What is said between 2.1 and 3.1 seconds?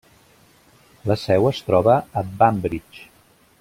a Banbridge.